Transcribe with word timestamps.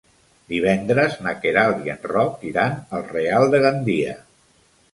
Divendres 0.53 1.17
na 1.25 1.33
Queralt 1.43 1.85
i 1.89 1.93
en 1.95 2.09
Roc 2.13 2.47
iran 2.55 2.75
al 2.99 3.07
Real 3.13 3.49
de 3.55 3.63
Gandia. 3.69 4.19